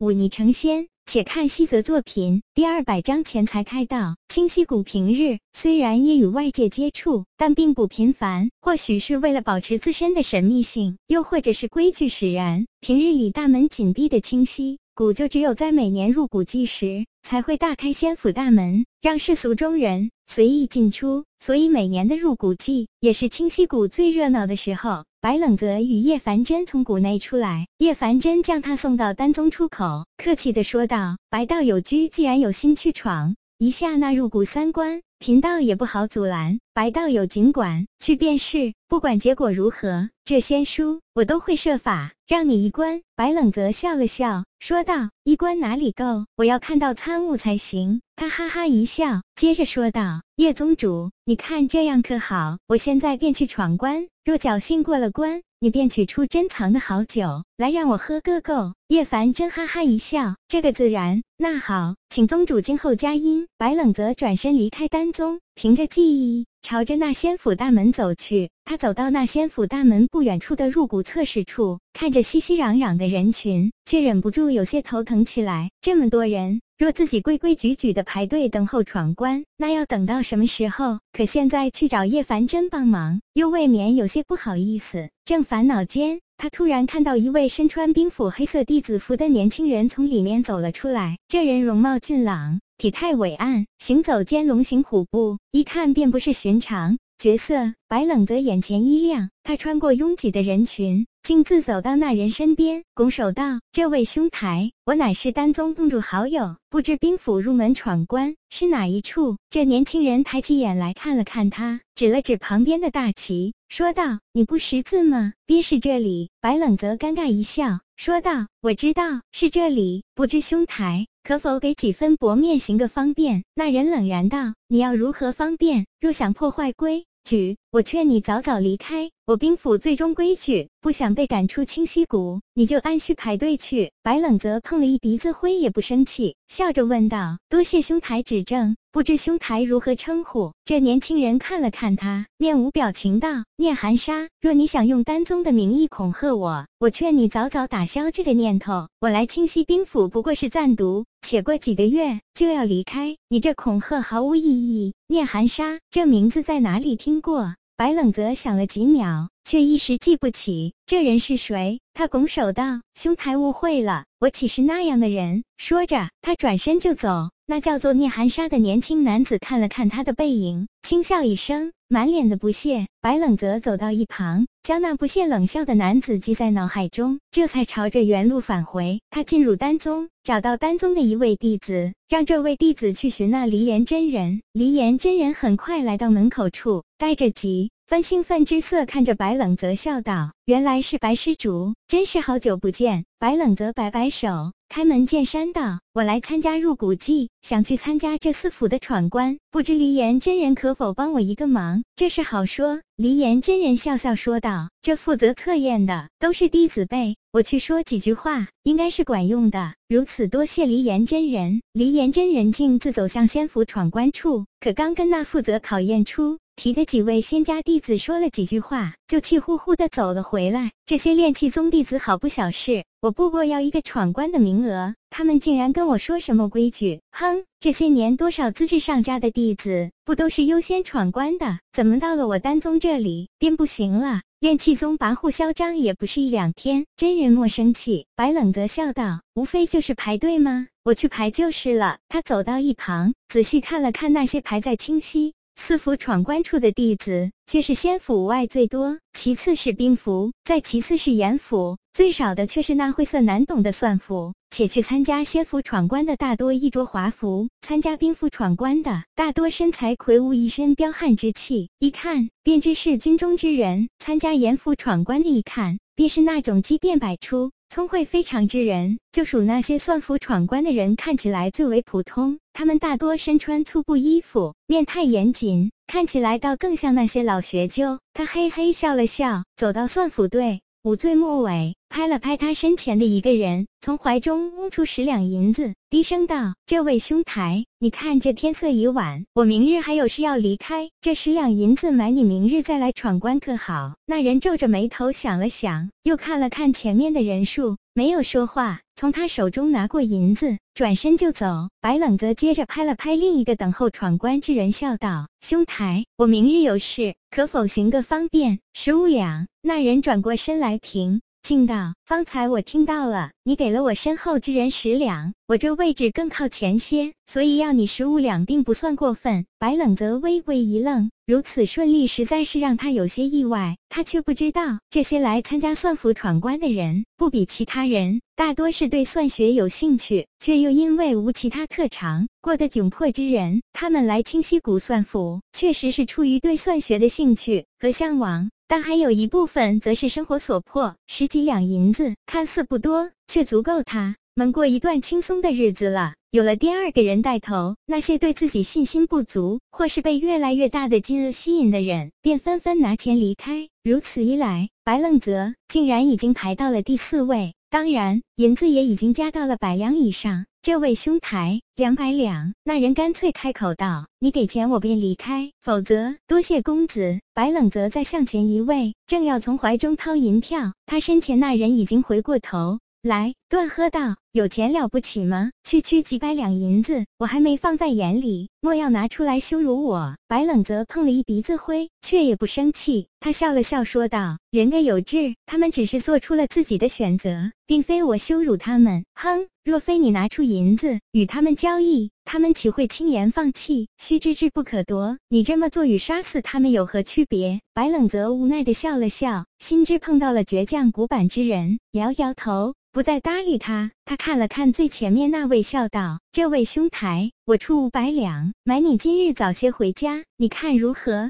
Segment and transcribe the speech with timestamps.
[0.00, 0.88] 忤逆成仙。
[1.04, 4.16] 且看西泽作品第二百章钱财开道。
[4.28, 8.48] 清溪谷平日虽然也与外界接触，但并不频繁。
[8.62, 21.24] 或许是为了保持自身的神秘性，又或者是规矩使然，平日里大门紧闭的清溪谷，就只有在每年入谷季时才会大开仙府大门，让世俗中人随意进出。
[21.40, 25.04] 所以每年的入谷季也是清溪谷最热闹的时候。
[25.22, 36.58] 白冷泽与叶凡真从谷内出来，叶凡真将他送到丹宗出口，客气地说道：“白道友居，既然有心去闯，一下纳入谷三关，贫道也不好阻拦。
[36.72, 46.24] 白道有尽管去便是，不管结果如何，这仙书我都会设法让你一关。”白冷泽笑了笑，说道：“一关哪里够？
[46.38, 52.56] 我要看到参悟才行。”他哈哈一笑，接着说道：“叶宗主，你看这样可好？
[52.68, 58.72] 我现在便去闯关。”若侥幸过了关，你便取出珍藏的好酒来让我喝个够。
[58.90, 61.22] 叶凡真哈哈一笑，这个自然。
[61.38, 63.46] 那好，请宗主今后佳音。
[63.56, 68.50] 白冷泽转身离开丹宗，凭着记忆朝着那仙府大门走去。
[68.64, 75.70] 他走到那仙府大门不远处的入谷测试处，看着熙熙攘攘的人群，却忍不住有些头疼起来。
[75.80, 76.60] 这么多人。
[76.76, 80.98] 若自己规规矩矩的排队等候闯关，那要等到什么时候？
[81.12, 85.10] 可现在去找叶凡真帮忙，又未免有些不好意思。
[85.26, 91.18] 正烦恼间，他突然看到一位身穿兵府黑色弟子服的年轻人从里面走了出来。
[91.28, 97.74] 这人容貌俊朗，体态伟岸，行走间龙行虎步，一看便不是寻常角色。
[97.86, 101.06] 白冷泽眼前一亮，他穿过拥挤的人群。
[101.22, 115.34] 径自走到那人身边，拱手道：“这位兄台，我乃是丹宗宗主好友，不知兵府入门闯关是哪一处？”这年轻人抬起眼来看了看他，指了指旁边的大旗，说道：“你不识字吗？
[115.46, 125.86] 便是这里。”白冷泽尴尬一笑，说道：“我知道是这里，不知兄台可否给几分薄面行个方便？”那人冷然道：“你要如何方便？
[126.00, 129.10] 若想破坏规。”举，我劝你早早离开。
[129.26, 133.92] 我兵府最终规矩，不想被赶出清溪谷，你就按需排队去。
[134.02, 148.88] 白冷泽碰了一鼻子灰，也不生气，笑着问道：“多谢兄台指正，不知兄台如何称呼？”这年轻人看了看他，面无表情道：“聂寒沙，若你想用丹宗的名义恐吓我，我劝你早早打消这个念头。
[149.00, 157.54] 我来清溪兵府不过是暂读，且过几个月就要离开，你这恐吓毫无意义。”聂寒沙这名字在哪里听过？
[157.76, 161.78] 白冷泽想了几秒，却一时记不起这人是谁。
[161.94, 167.30] 他拱手道：“兄台误会了，我岂是那样的人？”说着，他转身就走。
[167.46, 172.86] 那叫做聂寒沙的年轻男子看了看他的背影，轻笑一声，满脸的不屑。
[173.00, 179.00] 白冷泽走到一旁，将那不屑冷笑的男子记在脑海中，这才朝着原路返回。
[179.10, 184.40] 他进入丹宗，找到丹宗的一位弟子，让这位弟子去寻那离岩真人。
[184.52, 186.84] 离岩真人很快来到门口处。
[186.96, 202.80] 带着急分兴奋之色看着白冷泽，笑道：“原来是白施主，真是好久不见。”白冷泽摆摆手，开门见山道：“我来参加入古祭，想去参加这四府的闯关，不知离岩真人可否帮我一个忙？”这是好说。
[202.94, 209.74] 离岩真人笑笑说道：“这负责测验的都是弟子辈，我去说几句话，应该是管用的。
[209.88, 216.38] 如此多谢离岩真人。”离岩真人径自走向仙府闯关处，可刚跟那负责考验出。
[216.62, 220.72] 提的几位仙家弟子说了几句话，就气呼呼的走了回来。
[220.84, 227.00] 这些炼气宗弟子好不小事，我不过要一个闯关的名额，他们竟然跟我说什么规矩？
[227.12, 231.60] 哼，这些年多少资质上佳的弟子，不都是优先闯关的？
[231.72, 234.20] 怎么到了我丹宗这里便不行了？
[234.40, 236.84] 炼气宗跋扈嚣张也不是一两天。
[236.94, 240.66] 真人莫生气，白冷泽笑道：“无非就是排队吗？
[240.84, 245.32] 我去排就是了。”他走到一旁，仔细看了看那些排在清溪。
[245.62, 254.32] 四府闯关处的弟子却是仙府外最多，其次是兵符，再其次是严府，最少的却是那晦涩难懂的算符。
[254.50, 263.90] 且去参加仙府闯关的大多衣着华服，参加兵符闯关的大多身材魁梧，一身彪悍之气，一看便知是军中之人。
[263.98, 267.52] 参加严府闯关的，一看便是那种机变百出。
[267.72, 272.36] 聪慧非常之人，就属那些算符闯关的人，看起来最为普通。
[272.52, 278.00] 他们大多身穿粗布衣服，面态严谨，看起来倒更像那些老学究。
[278.12, 281.74] 他嘿嘿笑了笑，走到算符队五醉末尾。
[281.90, 298.80] 拍了拍他身前的一个人，从怀中摸出十两银子，低声道：“这位兄台，你看这天色已晚，我明日还有事要离开，这十两银子买你明日再来闯关可好？”那人皱着眉头想了想，又看了看前面的人数，没有说话。
[299.00, 301.70] 从他手中拿过银子，转身就走。
[301.80, 308.58] 白冷则接着拍了拍另一个等候闯关之人，笑道：“兄台，我明日有事，可否行个方便？
[308.74, 311.22] 十五两。”那人转过身来，平。
[311.42, 323.76] 敬道：“方才我听到了，你给了我身后之人十两，我这位置更靠前些，所以要你十五两，并不算过分。”白冷则微微一愣，如此顺利，实在是让他有些意外。
[323.88, 333.62] 他却不知道，这些来参加算府闯关的人，不比其他人，大多是对算学有兴趣，却又因为无其他特长，过得窘迫之人。
[333.72, 338.50] 他们来清溪谷算府，确实是出于对算学的兴趣和向往。
[338.66, 346.14] 但还有一部分则是生活所迫，十几两银子看似不多，却足够他们过一段轻松的日子了。
[346.30, 353.68] 有了第二个人带头，那些对自己信心不足，或是被越来越大的金额吸引的人，便纷纷拿钱离开。
[353.82, 360.46] 如此一来，白冷泽竟然已经排到了第四位，当然银子也已经加到了百两以上。
[360.62, 362.52] 这位兄台，两百两。
[362.64, 375.50] 那人干脆开口道：“你给钱，我便离开；否则，多谢公子。”白冷泽再向前一位，正要从怀中掏银票，他身前那人已经回过头来，断喝道：“有钱了不起吗？
[375.64, 389.04] 区区几百两银子，我还没放在眼里，莫要拿出来羞辱我！”白冷泽碰了一鼻子灰，却也不生气，他笑了笑说道：“人各有志，他们只是做出了自己的选择，并非我羞辱他们。
[389.14, 393.88] 哼！”若非你拿出银子与他们交易，他们岂会轻言放弃？
[393.98, 397.60] 须知志不可夺，你这么做与杀死他们有何区别？
[397.74, 403.92] 白冷泽无奈的笑了笑，心知碰到了倔强古板之人，摇摇头，不再搭理他。
[404.10, 411.28] 他看了看最前面那位，笑道：“这位兄台，我出五百两，买你今日早些回家，你看如何？”